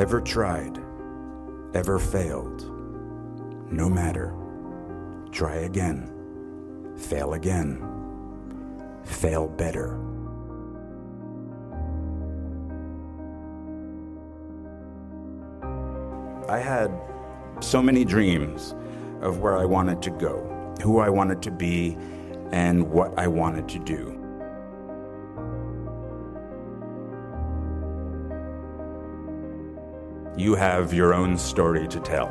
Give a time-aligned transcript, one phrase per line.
[0.00, 0.78] Ever tried?
[1.74, 2.64] Ever failed?
[3.70, 4.34] No matter.
[5.30, 6.10] Try again.
[6.96, 7.84] Fail again.
[9.04, 10.00] Fail better.
[16.48, 16.90] I had
[17.60, 18.74] so many dreams
[19.20, 21.98] of where I wanted to go, who I wanted to be,
[22.52, 24.19] and what I wanted to do.
[30.36, 32.28] You have your own story to tell.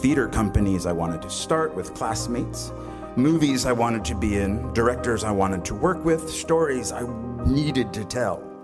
[0.00, 2.72] Theater companies I wanted to start with classmates,
[3.16, 7.06] movies I wanted to be in, directors I wanted to work with, stories I
[7.44, 8.55] needed to tell.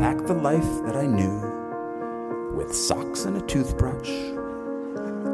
[0.00, 4.08] Packed the life that I knew with socks and a toothbrush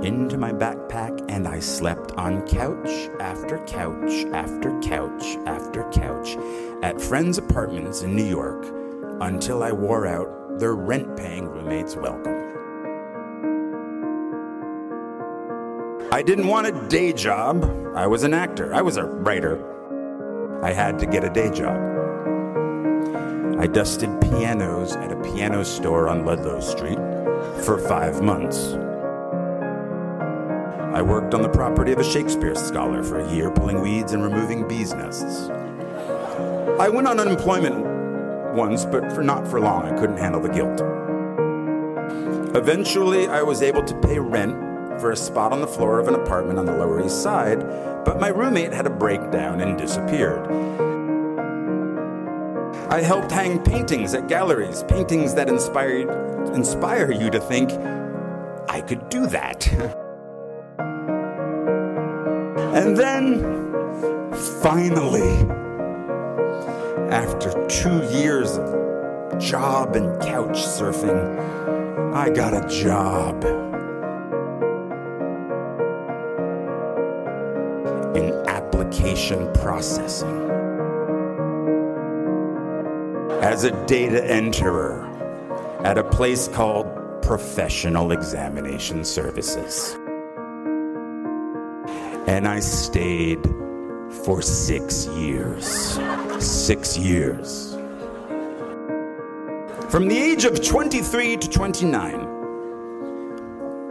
[0.03, 2.89] into my backpack, and I slept on couch
[3.21, 6.39] after couch after couch after couch
[6.83, 8.65] at friends' apartments in New York
[9.21, 12.33] until I wore out their rent paying roommates' welcome.
[16.11, 17.65] I didn't want a day job.
[17.95, 19.61] I was an actor, I was a writer.
[20.65, 21.94] I had to get a day job.
[23.65, 26.99] I dusted pianos at a piano store on Ludlow Street
[27.65, 28.75] for five months.
[30.95, 34.23] I worked on the property of a Shakespeare scholar for a year, pulling weeds and
[34.23, 35.49] removing bees' nests.
[36.79, 39.87] I went on unemployment once, but for not for long.
[39.87, 40.83] I couldn't handle the guilt.
[42.55, 46.17] Eventually, I was able to pay rent for a spot on the floor of an
[46.17, 47.61] apartment on the Lower East Side,
[48.05, 50.94] but my roommate had a breakdown and disappeared.
[52.95, 56.09] I helped hang paintings at galleries, paintings that inspired
[56.55, 57.73] inspire you to think
[58.69, 59.67] I could do that.
[62.73, 63.41] and then
[64.63, 65.29] finally
[67.11, 73.45] after 2 years of job and couch surfing, I got a job.
[78.15, 80.64] in application processing.
[83.45, 85.05] As a data enterer
[85.85, 86.87] at a place called
[87.21, 89.99] Professional Examination Services.
[92.27, 93.45] And I stayed
[94.25, 96.01] for six years.
[96.43, 97.75] Six years.
[99.91, 102.27] From the age of 23 to 29.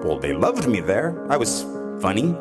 [0.04, 1.28] Well, they loved me there.
[1.30, 1.62] I was
[2.02, 2.36] funny,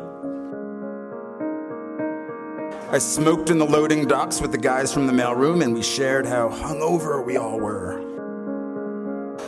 [2.93, 6.27] I smoked in the loading docks with the guys from the mailroom, and we shared
[6.27, 7.99] how hungover we all were.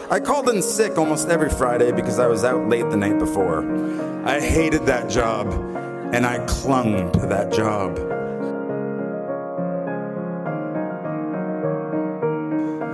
[0.10, 3.62] I called in sick almost every Friday because I was out late the night before.
[4.26, 5.54] I hated that job,
[6.12, 7.94] and I clung to that job.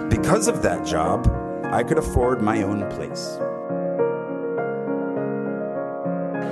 [0.10, 1.32] Because of that job,
[1.72, 3.38] I could afford my own place.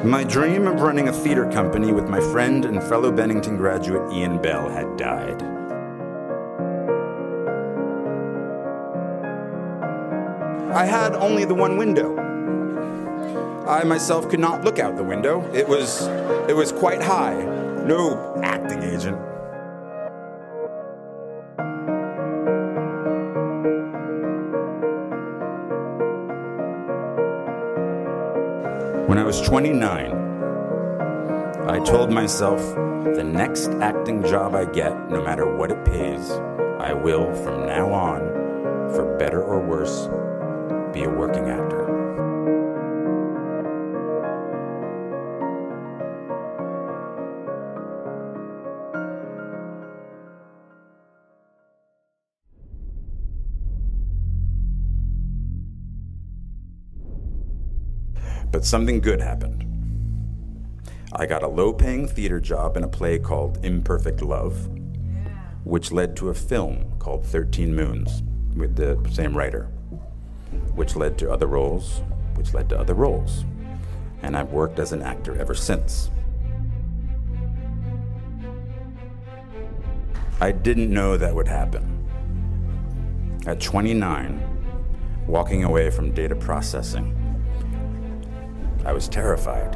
[0.04, 4.42] My dream of running a theater company with my friend and fellow Bennington graduate Ian
[4.42, 5.44] Bell had died.
[10.74, 12.18] I had only the one window.
[13.68, 15.44] I myself could not look out the window.
[15.54, 16.08] It was
[16.48, 17.44] it was quite high.
[17.84, 19.18] No acting agent.
[29.19, 30.12] I was 29,
[31.68, 32.57] I told myself
[33.03, 36.31] the next acting job I get, no matter what it pays,
[36.80, 38.22] I will from now on,
[38.94, 40.07] for better or worse,
[40.94, 41.89] be a working actor.
[58.60, 59.64] But something good happened.
[61.14, 64.68] I got a low paying theater job in a play called Imperfect Love,
[65.64, 68.22] which led to a film called 13 Moons
[68.58, 69.68] with the same writer,
[70.76, 72.02] which led to other roles,
[72.36, 73.46] which led to other roles.
[74.24, 76.12] And I've worked as an actor ever since.
[80.42, 82.06] I didn't know that would happen.
[83.48, 87.16] At 29, walking away from data processing,
[88.89, 89.74] I was terrified.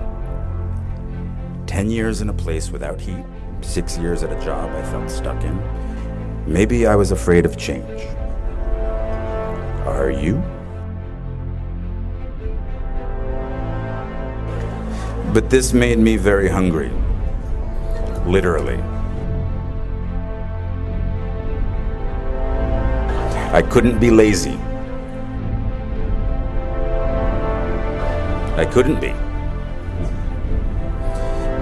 [1.68, 3.24] 10 years in a place without heat,
[3.62, 5.56] six years at a job I felt stuck in.
[6.52, 8.02] Maybe I was afraid of change.
[9.86, 10.42] Are you?
[15.32, 16.90] But this made me very hungry.
[18.26, 18.82] Literally.
[23.54, 24.58] I couldn't be lazy.
[28.56, 29.10] I couldn't be.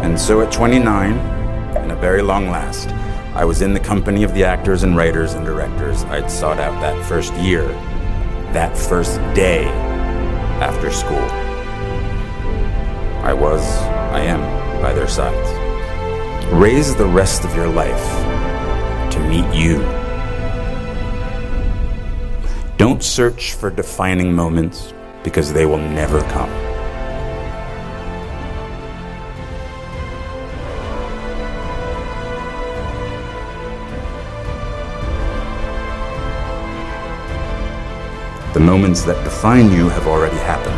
[0.05, 2.89] And so at 29, and a very long last,
[3.33, 6.81] I was in the company of the actors and writers and directors I'd sought out
[6.81, 7.65] that first year,
[8.51, 9.65] that first day
[10.59, 11.29] after school.
[13.23, 13.65] I was,
[14.11, 15.49] I am, by their sides.
[16.51, 19.77] Raise the rest of your life to meet you.
[22.77, 26.70] Don't search for defining moments because they will never come.
[38.61, 40.77] The moments that define you have already happened,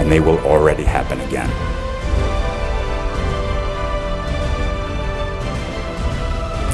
[0.00, 1.50] and they will already happen again.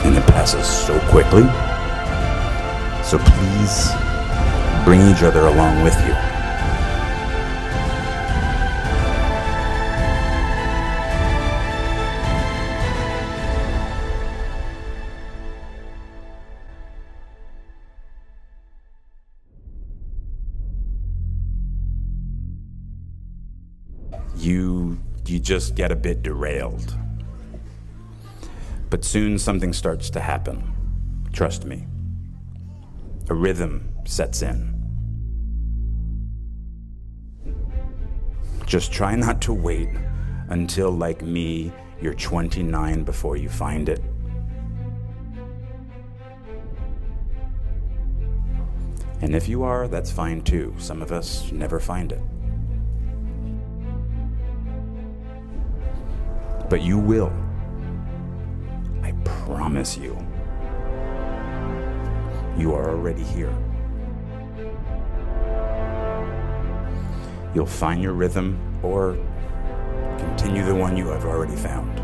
[0.06, 1.43] And it passes so quickly.
[3.02, 3.90] So please
[4.84, 6.42] bring each other along with you.
[24.43, 26.97] You you just get a bit derailed.
[28.91, 30.73] But soon something starts to happen.
[31.33, 31.87] Trust me.
[33.31, 34.71] A rhythm sets in.
[38.67, 39.89] Just try not to wait
[40.49, 44.03] until, like me, you're 29 before you find it.
[49.21, 50.75] And if you are, that's fine too.
[50.79, 52.21] Some of us never find it.
[56.72, 57.30] But you will.
[59.02, 59.12] I
[59.44, 60.16] promise you.
[62.56, 63.54] You are already here.
[67.54, 69.19] You'll find your rhythm or
[70.16, 71.94] continue the one you have already found.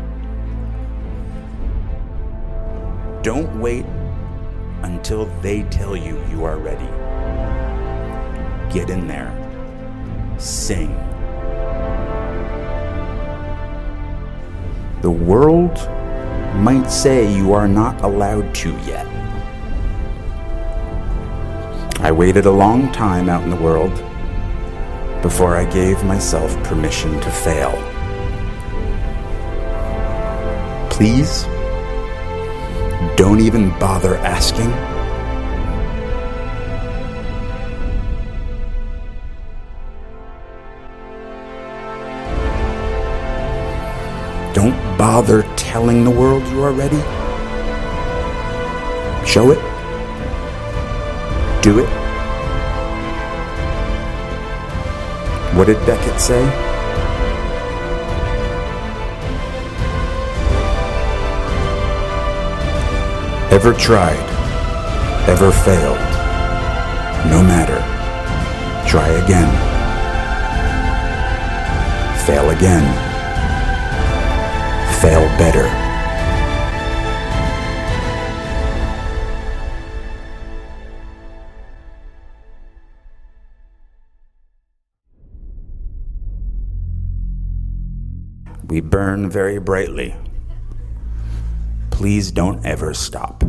[3.23, 3.87] Don't wait
[4.83, 6.85] until they tell you you are ready.
[8.71, 9.33] Get in there.
[10.37, 11.08] Sing.
[15.01, 15.77] The world
[16.55, 19.07] might say you are not allowed to yet.
[22.01, 23.93] I waited a long time out in the world
[25.21, 27.71] before I gave myself permission to fail.
[30.89, 31.43] Please,
[33.15, 34.98] don't even bother asking.
[44.53, 46.97] Don't bother telling the world you are ready.
[49.25, 49.59] Show it.
[51.61, 51.89] Do it.
[55.55, 56.43] What did Beckett say?
[63.51, 64.17] Ever tried,
[65.29, 65.97] ever failed,
[67.29, 67.77] no matter.
[68.89, 69.49] Try again.
[72.25, 73.08] Fail again
[75.01, 75.63] fail better.
[88.67, 90.13] We burn very brightly.
[91.91, 93.45] Please don't ever stop.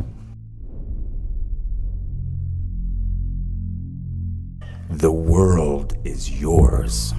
[4.88, 7.12] The world is yours.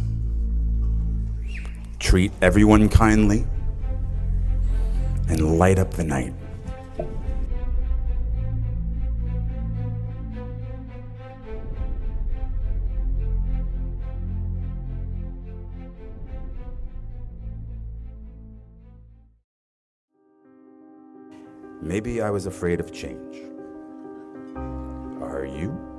[2.00, 3.46] Treat everyone kindly
[5.28, 6.34] and light up the night.
[21.82, 23.38] Maybe I was afraid of change.
[25.22, 25.91] Are you?